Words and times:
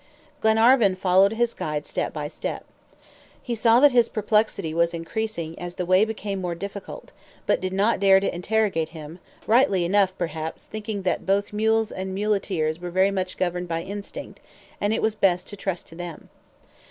Glenarvan 0.39 0.95
followed 0.95 1.33
his 1.33 1.53
guide 1.53 1.85
step 1.85 2.11
by 2.11 2.27
step. 2.27 2.65
He 3.39 3.53
saw 3.53 3.79
that 3.79 3.91
his 3.91 4.09
perplexity 4.09 4.73
was 4.73 4.95
increasing 4.95 5.53
as 5.59 5.75
the 5.75 5.85
way 5.85 6.05
became 6.05 6.41
more 6.41 6.55
difficult, 6.55 7.11
but 7.45 7.61
did 7.61 7.71
not 7.71 7.99
dare 7.99 8.19
to 8.19 8.33
interrogate 8.35 8.89
him, 8.97 9.19
rightly 9.45 9.85
enough, 9.85 10.17
perhaps, 10.17 10.65
thinking 10.65 11.03
that 11.03 11.27
both 11.27 11.53
mules 11.53 11.91
and 11.91 12.15
muleteers 12.15 12.79
were 12.79 12.89
very 12.89 13.11
much 13.11 13.37
governed 13.37 13.67
by 13.67 13.83
instinct, 13.83 14.39
and 14.81 14.91
it 14.91 15.03
was 15.03 15.13
best 15.13 15.47
to 15.49 15.55
trust 15.55 15.87
to 15.89 15.93
them. 15.95 16.29